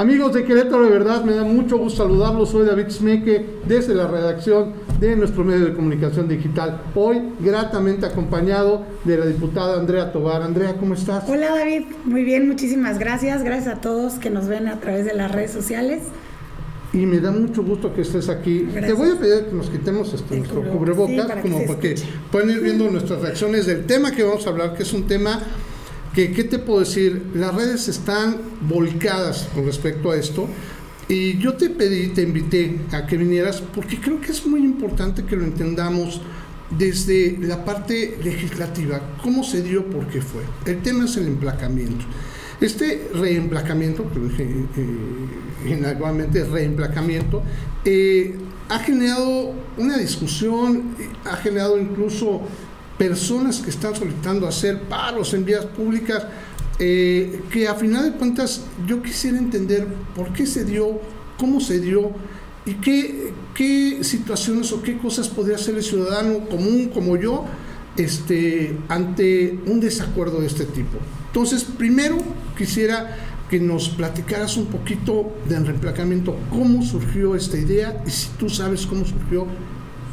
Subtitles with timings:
[0.00, 2.48] Amigos de Querétaro, de verdad me da mucho gusto saludarlos.
[2.48, 6.80] Soy David Smeke desde la redacción de nuestro medio de comunicación digital.
[6.94, 10.40] Hoy gratamente acompañado de la diputada Andrea Tobar.
[10.40, 11.24] Andrea, ¿cómo estás?
[11.28, 13.44] Hola David, muy bien, muchísimas gracias.
[13.44, 16.04] Gracias a todos que nos ven a través de las redes sociales.
[16.94, 18.70] Y me da mucho gusto que estés aquí.
[18.72, 21.96] Te voy a pedir que nos quitemos este, nuestro cubrebocas, como porque
[22.32, 25.40] pueden ir viendo nuestras reacciones del tema que vamos a hablar, que es un tema
[26.14, 27.30] que, ¿qué te puedo decir?
[27.34, 30.48] Las redes están volcadas con respecto a esto.
[31.08, 35.24] Y yo te pedí, te invité a que vinieras porque creo que es muy importante
[35.24, 36.20] que lo entendamos
[36.70, 40.42] desde la parte legislativa, cómo se dio, por qué fue.
[40.66, 42.04] El tema es el emplacamiento.
[42.60, 47.42] Este reemplacamiento, que dije eh, reemplacamiento,
[47.84, 48.36] eh,
[48.68, 52.42] ha generado una discusión, ha generado incluso
[53.00, 56.22] personas que están solicitando hacer paros en vías públicas,
[56.78, 61.00] eh, que a final de cuentas yo quisiera entender por qué se dio,
[61.38, 62.10] cómo se dio
[62.66, 67.46] y qué, qué situaciones o qué cosas podría hacer el ciudadano común como yo
[67.96, 70.98] este, ante un desacuerdo de este tipo.
[71.28, 72.18] Entonces, primero
[72.58, 73.16] quisiera
[73.48, 78.84] que nos platicaras un poquito del reemplacamiento, cómo surgió esta idea y si tú sabes
[78.84, 79.46] cómo surgió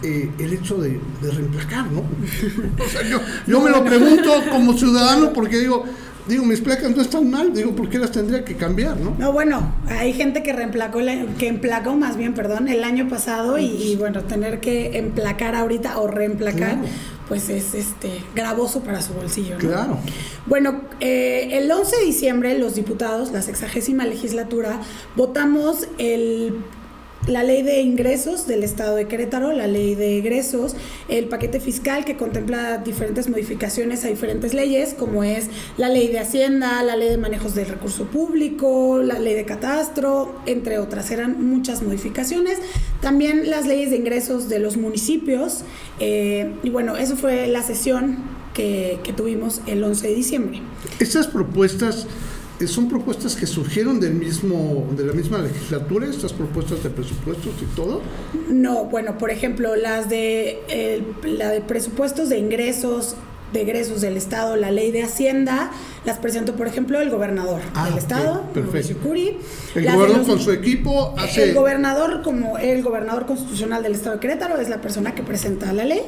[0.03, 2.01] eh, el hecho de, reemplacar, ¿no?
[2.83, 5.85] o sea, yo, yo me lo pregunto como ciudadano porque digo,
[6.27, 9.15] digo, mis placas no están mal, digo, ¿por qué las tendría que cambiar, no?
[9.17, 10.99] No, bueno, hay gente que reemplacó,
[11.37, 16.07] que emplacó más bien, perdón, el año pasado y, bueno, tener que emplacar ahorita o
[16.07, 16.77] reemplacar,
[17.27, 19.59] pues es este gravoso para su bolsillo, ¿no?
[19.59, 19.97] Claro.
[20.45, 24.79] Bueno, eh, el 11 de diciembre los diputados, la sexagésima legislatura,
[25.15, 26.55] votamos el
[27.27, 30.75] la ley de ingresos del Estado de Querétaro, la ley de egresos,
[31.09, 36.19] el paquete fiscal que contempla diferentes modificaciones a diferentes leyes, como es la ley de
[36.19, 41.11] Hacienda, la ley de manejos del recurso público, la ley de catastro, entre otras.
[41.11, 42.59] Eran muchas modificaciones.
[43.01, 45.63] También las leyes de ingresos de los municipios.
[45.99, 48.17] Eh, y bueno, eso fue la sesión
[48.53, 50.61] que, que tuvimos el 11 de diciembre.
[50.99, 52.07] Estas propuestas
[52.65, 57.75] son propuestas que surgieron del mismo, de la misma legislatura, estas propuestas de presupuestos y
[57.75, 58.01] todo.
[58.49, 63.15] No, bueno, por ejemplo, las de la de presupuestos de ingresos,
[63.53, 65.71] de egresos del Estado, la ley de Hacienda,
[66.05, 68.97] las presentó, por ejemplo, el gobernador ah, del Estado, perfecto.
[69.03, 69.37] Curi.
[69.75, 71.49] El gobernador con su equipo hace...
[71.49, 75.71] El gobernador, como el gobernador constitucional del Estado de Querétaro, es la persona que presenta
[75.73, 76.01] la ley.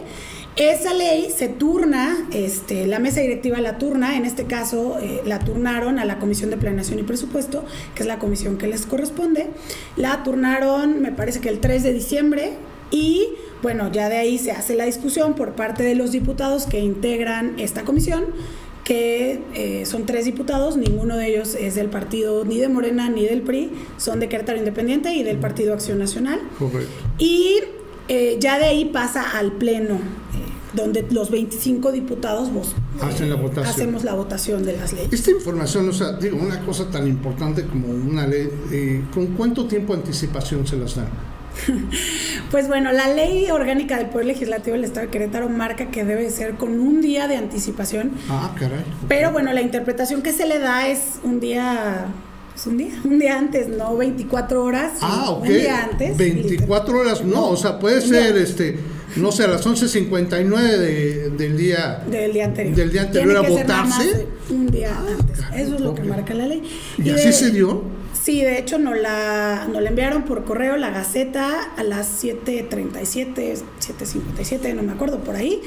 [0.59, 5.39] Esa ley se turna, este, la mesa directiva la turna, en este caso eh, la
[5.39, 7.63] turnaron a la Comisión de Planeación y Presupuesto,
[7.95, 9.47] que es la comisión que les corresponde.
[9.95, 12.51] La turnaron, me parece que el 3 de diciembre,
[12.91, 13.29] y
[13.61, 17.57] bueno, ya de ahí se hace la discusión por parte de los diputados que integran
[17.57, 18.25] esta comisión
[18.83, 23.23] que eh, son tres diputados, ninguno de ellos es del partido ni de Morena ni
[23.23, 26.41] del PRI, son de Querétaro Independiente y del Partido Acción Nacional.
[26.57, 26.89] Correcto.
[27.17, 27.59] Y
[28.09, 29.99] eh, ya de ahí pasa al Pleno
[30.73, 33.65] donde los 25 diputados vos, Hacen la votación.
[33.65, 35.11] hacemos la votación de las leyes.
[35.11, 39.65] Esta información, o sea, digo, una cosa tan importante como una ley, eh, ¿con cuánto
[39.65, 41.07] tiempo de anticipación se las dan?
[42.51, 46.29] Pues bueno, la ley orgánica del Poder Legislativo del Estado de Querétaro marca que debe
[46.31, 48.11] ser con un día de anticipación.
[48.27, 48.83] Ah, caray.
[49.07, 52.07] Pero bueno, la interpretación que se le da es un día
[52.53, 54.93] pues un día, un día antes, no 24 horas.
[55.01, 55.43] Ah, ok.
[55.43, 56.17] Un día antes.
[56.17, 58.79] 24 horas, no, o sea, puede ser este
[59.15, 63.41] no sé, a las 11.59 de, del día del día anterior, del día anterior a
[63.41, 64.27] votarse.
[64.49, 65.39] Un día ah, antes.
[65.55, 66.63] Eso es lo que marca la ley.
[66.97, 67.83] ¿Y, así se dio?
[68.21, 73.61] Sí, de hecho nos la, nos la enviaron por correo la Gaceta a las 7.37,
[73.79, 75.61] 7.57, no me acuerdo, por ahí,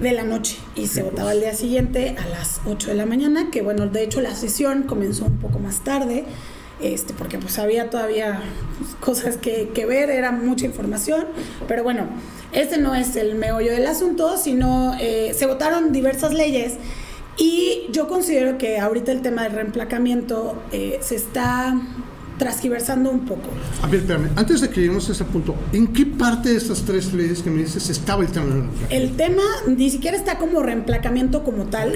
[0.00, 0.56] de la noche.
[0.74, 4.02] Y se votaba el día siguiente a las 8 de la mañana, que bueno, de
[4.02, 6.24] hecho la sesión comenzó un poco más tarde
[6.82, 8.40] este, porque pues había todavía
[9.00, 11.26] cosas que, ver, era mucha información,
[11.68, 12.06] pero bueno,
[12.52, 16.74] este no es el meollo del asunto, sino eh, se votaron diversas leyes
[17.36, 21.74] y yo considero que ahorita el tema del reemplacamiento eh, se está
[22.38, 23.48] transgiversando un poco.
[23.82, 26.82] A ver, espérame, antes de que lleguemos a ese punto, ¿en qué parte de estas
[26.82, 30.62] tres leyes que me dices estaba el tema del El tema ni siquiera está como
[30.62, 31.92] reemplacamiento como tal.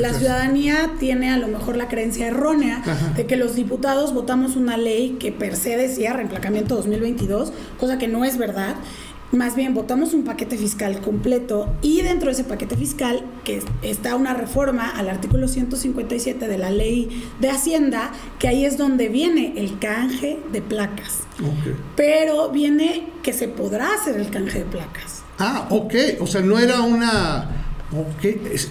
[0.00, 2.82] la ciudadanía tiene a lo mejor la creencia errónea
[3.16, 8.08] de que los diputados votamos una ley que per se decía reemplacamiento 2022, cosa que
[8.08, 8.76] no es verdad.
[9.32, 14.16] Más bien, votamos un paquete fiscal completo y dentro de ese paquete fiscal que está
[14.16, 18.10] una reforma al artículo 157 de la ley de Hacienda,
[18.40, 21.20] que ahí es donde viene el canje de placas.
[21.96, 25.22] Pero viene que se podrá hacer el canje de placas.
[25.38, 25.94] Ah, ok.
[26.20, 27.60] O sea, no era una
[27.92, 28.24] Ok,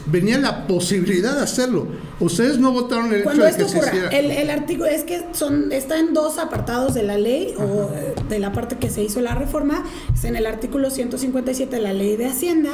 [0.06, 1.88] venía la posibilidad de hacerlo.
[2.20, 5.26] Ustedes no votaron el Cuando hecho de que esto ocurra, el, el, artículo es que
[5.32, 7.90] son está en dos apartados de la ley o
[8.28, 9.84] de la parte que se hizo la reforma,
[10.14, 12.72] es en el artículo 157 de la ley de Hacienda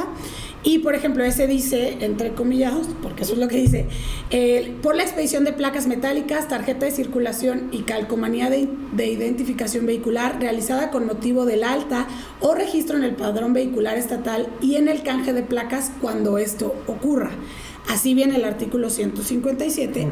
[0.64, 3.86] y por ejemplo ese dice, entre comillados, porque eso es lo que dice,
[4.82, 10.40] por la expedición de placas metálicas, tarjeta de circulación y calcomanía de, de identificación vehicular
[10.40, 12.08] realizada con motivo del alta
[12.40, 16.74] o registro en el padrón vehicular estatal y en el canje de placas cuando esto
[16.88, 17.30] ocurra.
[17.88, 20.08] Así viene el artículo 157.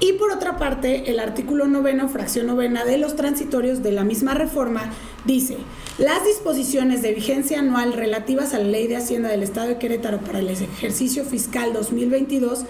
[0.00, 4.34] Y por otra parte, el artículo noveno, fracción novena de los transitorios de la misma
[4.34, 4.92] reforma,
[5.24, 5.56] dice,
[5.98, 10.18] las disposiciones de vigencia anual relativas a la Ley de Hacienda del Estado de Querétaro
[10.18, 12.64] para el ejercicio fiscal 2022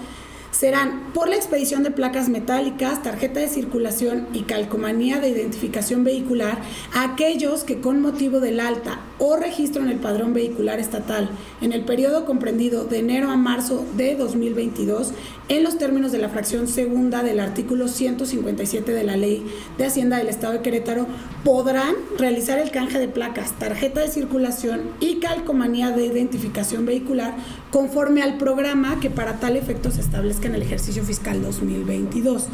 [0.59, 6.61] serán por la expedición de placas metálicas, tarjeta de circulación y calcomanía de identificación vehicular
[6.95, 11.31] a aquellos que con motivo del alta o registro en el padrón vehicular estatal
[11.61, 15.13] en el periodo comprendido de enero a marzo de 2022
[15.49, 19.47] en los términos de la fracción segunda del artículo 157 de la Ley
[19.79, 21.07] de Hacienda del Estado de Querétaro
[21.45, 27.35] podrán realizar el canje de placas, tarjeta de circulación y calcomanía de identificación vehicular
[27.71, 32.47] conforme al programa que para tal efecto se establezca en el ejercicio fiscal 2022.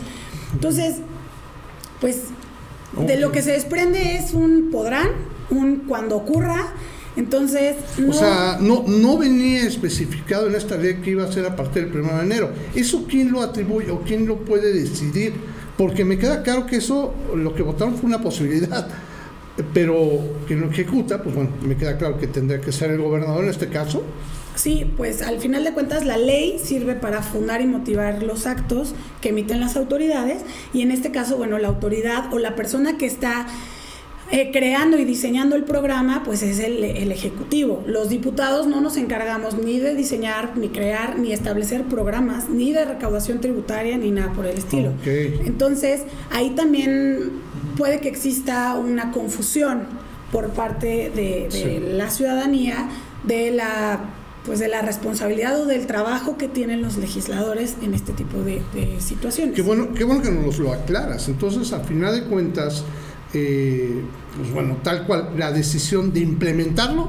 [0.52, 0.96] Entonces,
[2.00, 2.24] pues
[2.98, 5.08] de lo que se desprende es un podrán,
[5.52, 6.72] un cuando ocurra,
[7.16, 7.76] entonces.
[8.08, 11.90] O sea, no, no venía especificado en esta ley que iba a ser a partir
[11.90, 12.50] del 1 de enero.
[12.74, 15.34] ¿Eso quién lo atribuye o quién lo puede decidir?
[15.76, 18.88] Porque me queda claro que eso, lo que votaron fue una posibilidad.
[19.74, 23.44] Pero quien lo ejecuta, pues bueno, me queda claro que tendría que ser el gobernador
[23.44, 24.02] en este caso.
[24.54, 28.94] Sí, pues al final de cuentas la ley sirve para fundar y motivar los actos
[29.20, 30.42] que emiten las autoridades
[30.74, 33.46] y en este caso, bueno, la autoridad o la persona que está
[34.32, 36.82] eh, creando y diseñando el programa, pues es el,
[37.12, 37.84] ejecutivo.
[37.86, 42.86] Los diputados no nos encargamos ni de diseñar, ni crear, ni establecer programas, ni de
[42.86, 44.92] recaudación tributaria, ni nada por el estilo.
[45.04, 47.30] Entonces, ahí también
[47.76, 49.82] puede que exista una confusión
[50.32, 52.88] por parte de, la ciudadanía
[53.24, 54.00] de la
[54.46, 58.60] pues de la responsabilidad o del trabajo que tienen los legisladores en este tipo de,
[58.98, 59.54] situaciones.
[59.54, 61.28] Qué bueno, qué bueno que nos lo aclaras.
[61.28, 62.82] Entonces, al final de cuentas,
[63.34, 64.02] eh,
[64.36, 67.08] pues bueno, tal cual, la decisión de implementarlo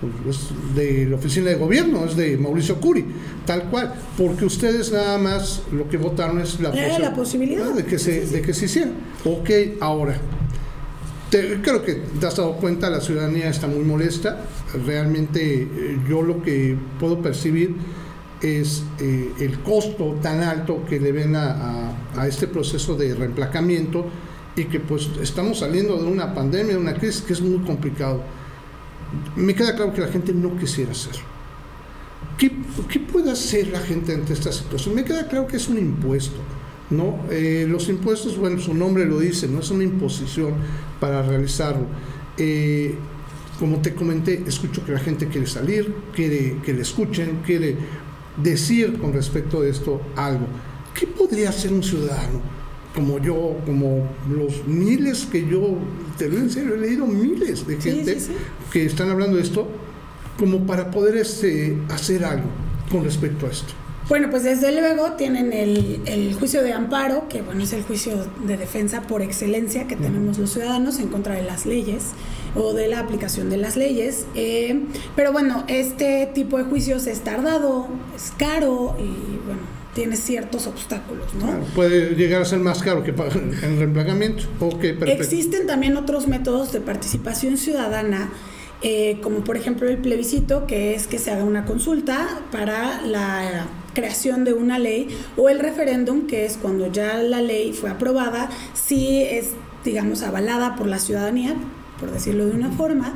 [0.00, 3.04] pues es de la oficina de gobierno, es de Mauricio Curi,
[3.46, 7.98] tal cual, porque ustedes nada más lo que votaron es la, eh, posibilidad de que,
[7.98, 8.90] se, de que se hiciera.
[9.24, 9.50] Ok,
[9.80, 10.18] ahora,
[11.30, 14.44] creo que te has dado cuenta, la ciudadanía está muy molesta,
[14.84, 17.74] realmente eh, yo lo que puedo percibir
[18.42, 24.04] es el costo tan alto que le ven a, a este proceso de reemplacamiento
[24.56, 28.22] y que pues estamos saliendo de una pandemia, de una crisis que es muy complicado.
[29.36, 31.22] Me queda claro que la gente no quisiera hacerlo.
[32.38, 32.50] ¿Qué,
[32.88, 34.94] ¿Qué, puede hacer la gente ante esta situación?
[34.94, 36.36] Me queda claro que es un impuesto,
[36.90, 37.18] ¿no?
[37.30, 40.54] Eh, los impuestos, bueno, su nombre lo dice, no es una imposición
[41.00, 41.86] para realizarlo.
[42.36, 42.94] Eh,
[43.58, 47.76] como te comenté, escucho que la gente quiere salir, quiere que le escuchen, quiere
[48.36, 50.46] decir con respecto a esto algo.
[50.94, 52.40] ¿Qué podría hacer un ciudadano?
[52.96, 55.76] Como yo, como los miles que yo,
[56.16, 58.18] te lo en serio, he leído miles de gente
[58.72, 59.68] que están hablando de esto,
[60.38, 62.48] como para poder este, hacer algo
[62.90, 63.74] con respecto a esto.
[64.08, 68.12] Bueno, pues desde luego tienen el, juicio de amparo, que bueno, es el juicio
[68.44, 72.12] de defensa por excelencia que tenemos los ciudadanos en contra de las leyes
[72.54, 74.26] o de la aplicación de las leyes.
[74.34, 74.84] Eh,
[75.16, 81.32] pero bueno, este tipo de juicios es tardado, es caro y bueno, tiene ciertos obstáculos,
[81.32, 81.46] ¿no?
[81.74, 84.44] puede llegar a ser más caro que el reemplazamiento.
[85.06, 88.30] Existen también otros métodos de participación ciudadana,
[88.82, 93.68] eh, como por ejemplo el plebiscito, que es que se haga una consulta para la
[93.94, 98.50] creación de una ley, o el referéndum, que es cuando ya la ley fue aprobada,
[98.74, 101.54] si es, digamos, avalada por la ciudadanía,
[101.98, 103.14] por decirlo de una forma,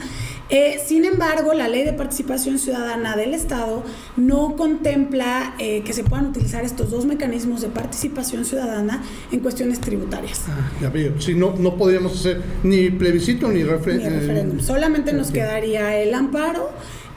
[0.51, 3.85] eh, sin embargo, la ley de participación ciudadana del Estado
[4.17, 9.81] no contempla eh, que se puedan utilizar estos dos mecanismos de participación ciudadana en cuestiones
[9.81, 10.43] tributarias.
[10.49, 11.21] Ah, ya veo.
[11.21, 14.61] Si no, no podríamos hacer ni plebiscito ni, referéndum.
[14.61, 16.71] Solamente nos quedaría el amparo.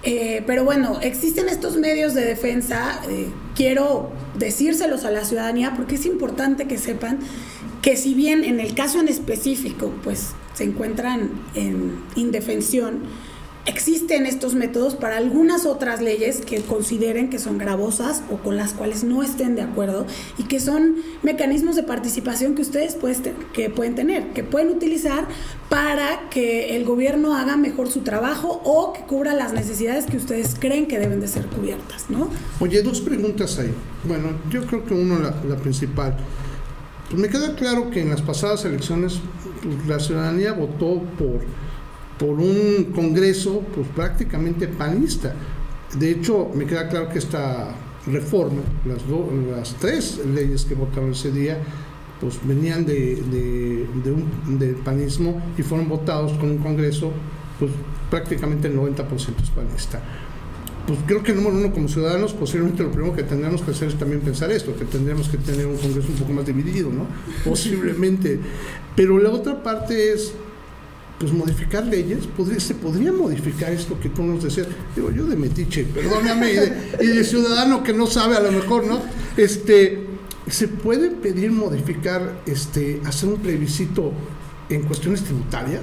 [0.06, 3.02] Eh, pero bueno, existen estos medios de defensa.
[3.56, 7.20] quiero decírselos a la ciudadanía porque es importante que sepan
[7.82, 13.04] que si bien en el caso en específico, pues se encuentran en indefensión,
[13.66, 18.74] existen estos métodos para algunas otras leyes que consideren que son gravosas o con las
[18.74, 20.06] cuales no estén de acuerdo
[20.38, 22.98] y que son mecanismos de participación que ustedes
[23.54, 25.28] que pueden tener, que pueden utilizar
[25.70, 30.56] para que el gobierno haga mejor su trabajo o que cubra las necesidades que ustedes
[30.60, 32.30] creen que deben de ser cubiertas, ¿no?
[32.60, 33.74] Oye, dos preguntas ahí.
[34.04, 36.18] Bueno, yo creo que uno, la principal.
[37.10, 39.20] Pues me queda claro que en las pasadas elecciones
[39.62, 41.42] pues, la ciudadanía votó por
[42.18, 45.34] por un Congreso pues prácticamente panista.
[45.98, 47.76] De hecho, me queda claro que esta
[48.08, 49.02] reforma, las,
[49.56, 51.60] las tres leyes que votaron ese día,
[52.20, 53.88] pues venían de, de,
[54.58, 57.12] del panismo y fueron votados con un Congreso,
[57.60, 57.72] pues
[58.10, 59.08] prácticamente el 90%
[59.42, 60.02] es panista.
[60.88, 63.96] Pues creo que número uno como ciudadanos, posiblemente lo primero que tendríamos que hacer es
[63.96, 67.08] también pensar esto, que tendríamos que tener un Congreso un poco más dividido, ¿no?
[67.46, 68.40] Posiblemente.
[68.94, 70.34] Pero la otra parte es,
[71.20, 75.86] pues modificar leyes, se podría modificar esto que tú nos decías, digo yo de metiche,
[75.86, 76.52] perdóname,
[77.02, 79.00] y de, ciudadano que no sabe a lo mejor, ¿no?
[79.38, 80.06] Este,
[80.48, 84.12] ¿se puede pedir modificar, este, hacer un plebiscito
[84.70, 85.82] en cuestiones tributarias?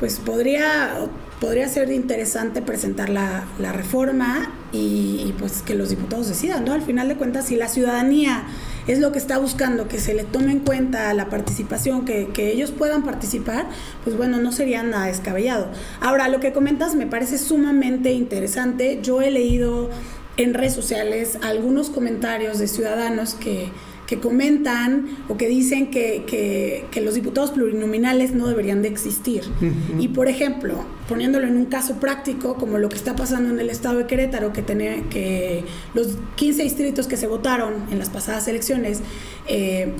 [0.00, 1.08] Pues podría,
[1.40, 6.72] podría ser interesante presentar la, reforma y, y, pues que los diputados decidan, ¿no?
[6.72, 8.44] Al final de cuentas, si la ciudadanía
[8.86, 12.70] es lo que está buscando, que se le tome en cuenta la participación, que, ellos
[12.70, 13.66] puedan participar,
[14.04, 15.68] pues bueno, no sería nada descabellado.
[16.00, 19.00] Ahora, lo que comentas me parece sumamente interesante.
[19.02, 19.90] Yo he leído
[20.36, 23.70] en redes sociales algunos comentarios de ciudadanos que
[24.06, 29.42] que comentan o que dicen que, los diputados plurinominales no deberían de existir.
[29.98, 33.70] Y por ejemplo, poniéndolo en un caso práctico, como lo que está pasando en el
[33.70, 38.48] estado de Querétaro, que, tiene, que los 15 distritos que se votaron en las pasadas
[38.48, 39.00] elecciones,
[39.48, 39.92] eh,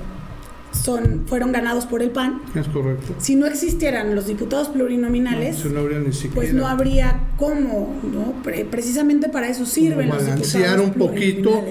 [0.75, 2.43] son, fueron ganados por el PAN.
[2.55, 3.15] Es correcto.
[3.19, 8.35] Si no existieran los diputados plurinominales, no, habría ni pues no habría cómo, ¿no?
[8.71, 11.63] precisamente para eso sirven los diputados un poquito.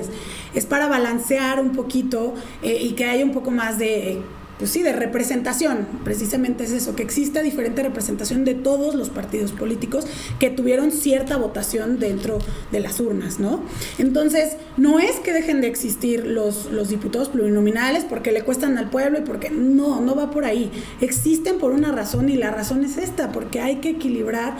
[0.53, 4.22] Es para balancear un poquito eh, y que haya un poco más de
[4.63, 9.51] pues sí, de representación, precisamente es eso, que exista diferente representación de todos los partidos
[9.51, 10.05] políticos
[10.39, 12.39] que tuvieron cierta votación dentro
[12.72, 13.62] de las urnas, ¿no?
[13.98, 18.89] Entonces, no es que dejen de existir los, los diputados plurinominales porque le cuestan al
[18.89, 20.72] pueblo y porque no, no va por ahí.
[21.01, 24.55] Existen por una razón y la razón es esta, porque hay que equilibrar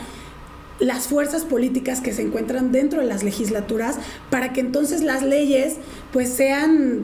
[0.80, 3.98] las fuerzas políticas que se encuentran dentro de las legislaturas
[4.30, 5.76] para que entonces las leyes
[6.12, 7.04] pues sean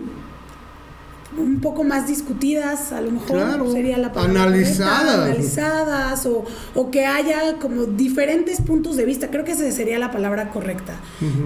[1.38, 4.44] un poco más discutidas, a lo mejor sería la palabra.
[4.44, 5.16] Analizadas.
[5.16, 9.30] analizadas o, o, que haya como diferentes puntos de vista.
[9.30, 10.94] Creo que esa sería la palabra correcta.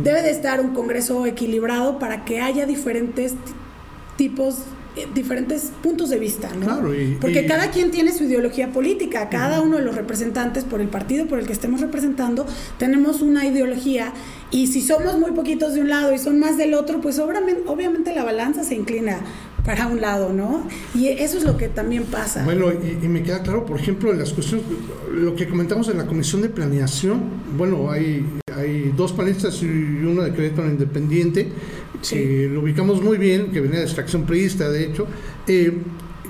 [0.04, 3.34] Debe de estar un Congreso equilibrado para que haya diferentes
[4.16, 4.60] tipos
[5.14, 6.66] diferentes puntos de vista, ¿no?
[6.66, 10.88] Claro, Porque cada quien tiene su ideología política, cada uno de los representantes por el
[10.88, 12.46] partido por el que estemos representando,
[12.78, 14.14] tenemos una ideología
[14.52, 17.64] y si somos muy poquitos de un lado y son más del otro, pues obviamente,
[17.68, 19.20] obviamente la balanza se inclina
[19.66, 20.68] para un lado, ¿no?
[20.94, 22.44] Y eso es lo que también pasa.
[22.44, 24.66] Bueno, y, me queda claro, por ejemplo, en las cuestiones,
[25.12, 27.24] lo que comentamos en la comisión de planeación,
[27.58, 31.50] bueno, hay, hay dos panelistas y uno de crédito independiente,
[32.08, 35.08] que lo ubicamos muy bien, que venía de extracción priista, de hecho.
[35.48, 35.78] Eh,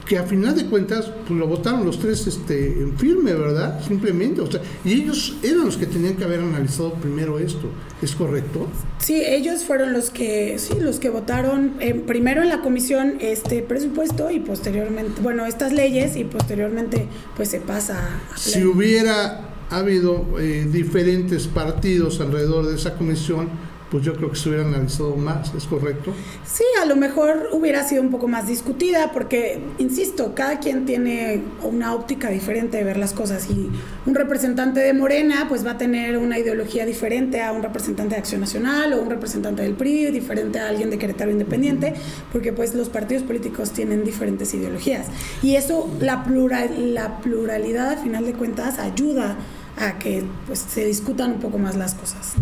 [0.06, 3.82] que a final de cuentas pues lo votaron los tres este, en firme, ¿verdad?
[3.86, 7.70] Simplemente, o sea, y ellos eran los que tenían que haber analizado primero esto,
[8.01, 8.68] ¿es correcto?
[9.00, 13.62] Sí, ellos fueron los que, sí, los que votaron eh, primero en la comisión este
[13.62, 20.25] presupuesto y posteriormente, bueno, estas leyes y posteriormente pues se pasa a Si hubiera habido
[20.39, 23.50] eh, diferentes partidos alrededor de esa comisión,
[23.94, 26.12] pues yo creo que se hubiera analizado más, ¿es correcto?
[26.44, 31.44] Sí, a lo mejor hubiera sido un poco más discutida porque, insisto, cada quien tiene
[31.62, 33.70] una óptica diferente de ver las cosas y
[34.08, 38.22] un representante de Morena pues va a tener una ideología diferente a un representante de
[38.22, 41.94] Acción Nacional o un representante del PRI, diferente a alguien de Querétaro Independiente,
[42.32, 45.06] porque pues los partidos políticos tienen diferentes ideologías
[45.44, 49.62] y eso, la, plural, la pluralidad a final de cuentas ayuda a
[50.00, 52.34] que pues, se discutan un poco más las cosas.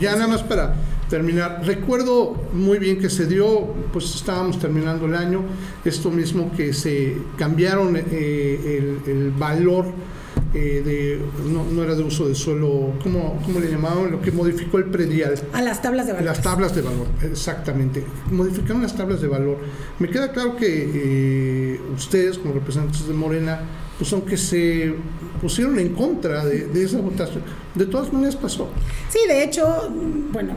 [0.00, 0.74] Ya nada más para
[1.08, 5.42] terminar, recuerdo muy bien que se dio, pues estábamos terminando el año,
[5.84, 9.86] esto mismo que se cambiaron eh, el, valor
[10.52, 14.10] eh, de, no, era de uso de suelo, ¿cómo, ¿cómo, le llamaban?
[14.10, 15.34] Lo que modificó el predial.
[15.52, 16.26] A las tablas de valor.
[16.26, 18.04] Las tablas de valor, exactamente.
[18.30, 19.58] Modificaron las tablas de valor.
[19.98, 23.60] Me queda claro que eh, ustedes, como representantes de Morena,
[23.98, 24.94] pues aunque se
[25.40, 27.42] pusieron en contra de, esa votación,
[27.74, 28.68] de todas maneras pasó.
[29.08, 29.90] Sí, de hecho,
[30.32, 30.54] bueno,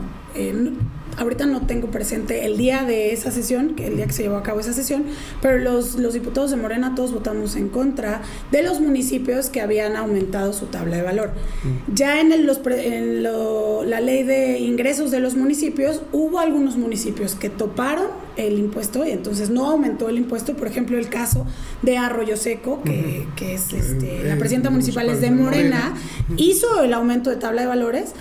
[1.16, 4.36] ahorita no tengo presente el día de esa sesión, que el día que se llevó
[4.36, 5.04] a cabo esa sesión,
[5.40, 9.96] pero los, los diputados de Morena todos votamos en contra de los municipios que habían
[9.96, 11.30] aumentado su tabla de valor.
[11.62, 11.94] Mm.
[11.94, 17.34] Ya en, el, los, en la ley de ingresos de los municipios hubo algunos municipios
[17.34, 18.08] que toparon
[18.46, 20.54] el impuesto y entonces no aumentó el impuesto.
[20.54, 21.46] Por ejemplo, el caso
[21.82, 25.94] de Arroyo Seco, que, que es este, la presidenta municipal es de Morena,
[26.36, 28.14] hizo el aumento de tabla de valores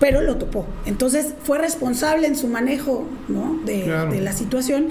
[0.00, 0.66] pero lo topó.
[0.86, 3.60] Entonces fue responsable en su manejo ¿no?
[3.64, 4.88] de, de, la situación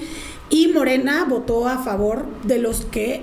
[0.50, 3.22] y Morena votó a favor de los que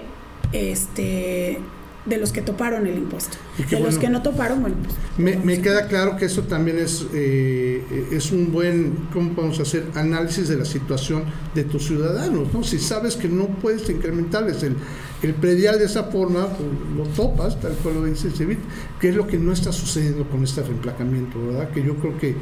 [0.54, 1.60] este
[2.06, 3.38] de los que toparon el impuesto.
[3.70, 7.06] De los que no toparon, bueno, pues, me, me, queda claro que eso también es,
[7.14, 9.86] eh, es un buen, ¿cómo podemos hacer?
[9.94, 12.64] Análisis de la situación de tus ciudadanos, ¿no?
[12.64, 14.76] Si sabes que no puedes incrementarles el,
[15.22, 18.60] el predial de esa forma, pues, lo topas, tal cual lo dice Civit,
[19.00, 21.70] que es lo que no está sucediendo con este reemplacamiento, ¿verdad?
[21.70, 22.36] Que yo creo que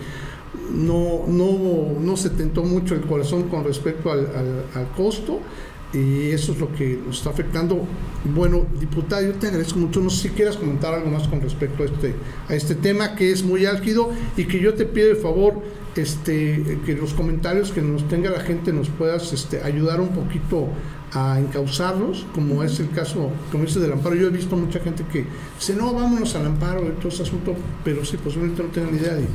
[0.73, 5.41] no, no, no se tentó mucho el corazón con respecto al, al, al costo
[5.93, 7.85] y eso es lo que nos está afectando.
[8.23, 10.01] Bueno, diputado, yo te agradezco mucho.
[10.01, 12.15] No sé si quieras comentar algo más con respecto a este,
[12.47, 15.61] a este tema que es muy álgido y que yo te pido de favor
[15.95, 20.67] este, que los comentarios que nos tenga la gente nos puedas este, ayudar un poquito
[21.13, 24.15] a encauzarlos, como es el caso, como dice del amparo.
[24.15, 25.25] Yo he visto mucha gente que
[25.57, 29.13] dice, no, vámonos al amparo de todo ese asunto, pero sí, posiblemente no tengan idea
[29.15, 29.25] de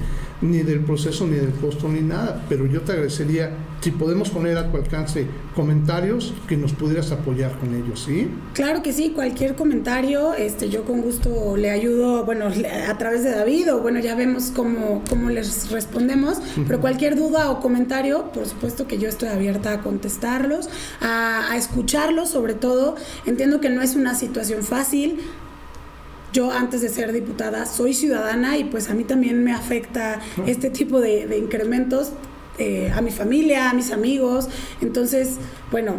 [0.40, 2.44] ni del proceso, ni del costo, ni nada.
[2.48, 7.52] Pero yo te agradecería si podemos poner a tu alcance comentarios que nos pudieras apoyar
[7.58, 8.30] con ellos, ¿sí?
[8.54, 13.32] Claro que sí, cualquier comentario, este, yo con gusto le ayudo, bueno, a través de
[13.32, 18.46] David, o bueno, ya vemos cómo, cómo les respondemos, pero cualquier duda o comentario, por
[18.46, 20.70] supuesto que yo estoy abierta a contestarlos,
[21.02, 22.94] a, a escucharlos sobre todo.
[23.26, 25.20] Entiendo que no es una situación fácil,
[26.34, 30.68] yo antes de ser diputada soy ciudadana y pues a mí también me afecta este
[30.68, 32.10] tipo de, incrementos
[32.58, 34.48] eh, a mi familia, a mis amigos.
[34.80, 35.36] Entonces,
[35.70, 35.94] bueno,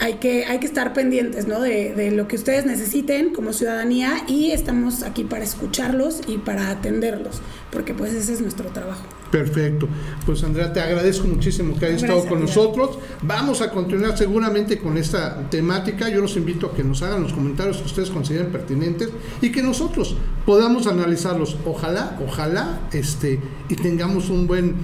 [0.00, 1.60] hay que, hay que estar pendientes ¿no?
[1.60, 6.70] de, de, lo que ustedes necesiten como ciudadanía y estamos aquí para escucharlos y para
[6.70, 9.04] atenderlos, porque pues ese es nuestro trabajo.
[9.32, 9.88] Perfecto.
[10.26, 12.98] Pues Andrea, te agradezco muchísimo que hayas estado con nosotros.
[13.22, 16.10] Vamos a continuar seguramente con esta temática.
[16.10, 19.08] Yo los invito a que nos hagan los comentarios que ustedes consideren pertinentes
[19.40, 21.56] y que nosotros podamos analizarlos.
[21.64, 24.74] Ojalá, ojalá, este, y tengamos un buen,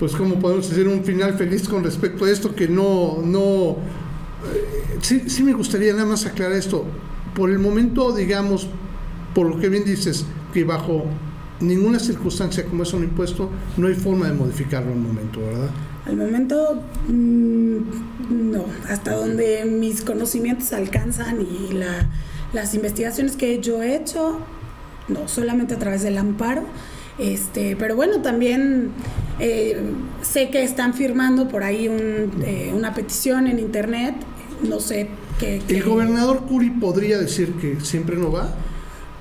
[0.00, 3.76] pues como podemos decir, un final feliz con respecto a esto, que no, no,
[5.02, 6.84] sí, sí me gustaría nada más aclarar esto.
[7.34, 8.68] Por el momento, digamos,
[9.34, 11.04] por lo que bien dices, que bajo
[11.60, 15.70] ninguna circunstancia como es un impuesto, no hay forma de modificarlo al momento, ¿verdad?
[16.06, 17.76] Al momento, mm,
[18.52, 18.64] no.
[18.88, 21.74] Hasta donde mis conocimientos alcanzan y
[22.52, 24.38] las investigaciones que yo he hecho,
[25.08, 26.64] no, solamente a través del amparo.
[27.18, 28.90] Este, pero bueno, también
[29.38, 29.80] eh,
[30.22, 34.14] sé que están firmando por ahí eh, una petición en internet,
[34.62, 35.62] no sé qué.
[35.68, 38.54] ¿El gobernador Curi podría decir que siempre no va?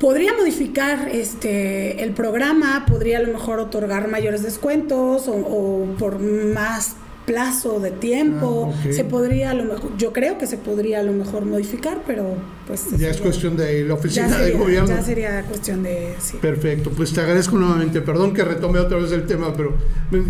[0.01, 6.17] podría modificar este el programa, podría a lo mejor otorgar mayores descuentos o, o por
[6.19, 10.99] más plazo de tiempo, ah, se podría a lo mejor, yo creo que se podría
[10.99, 12.35] a lo mejor modificar, pero
[12.67, 12.97] pues...
[12.97, 14.89] Ya es cuestión de la oficina de gobierno.
[14.89, 16.15] Ya sería cuestión de...
[16.41, 19.75] Perfecto, pues te agradezco nuevamente, perdón que retome otra vez el tema, pero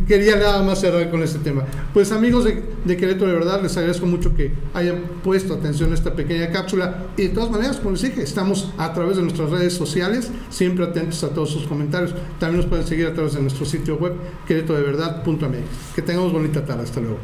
[0.08, 1.66] quería nada más cerrar con este tema.
[1.94, 5.96] Pues amigos de, de Querétaro, de verdad, les agradezco mucho que hayan puesto atención a
[5.96, 9.50] esta pequeña cápsula y de todas maneras, como les dije, estamos a través de nuestras
[9.50, 12.14] redes sociales, siempre atentos a todos sus comentarios.
[12.40, 14.14] También nos pueden seguir a través de nuestro sitio web,
[14.48, 15.96] queretodeverdad.mx.
[15.96, 16.81] Que tengamos bonita tarde.
[16.82, 17.18] Hasta luego.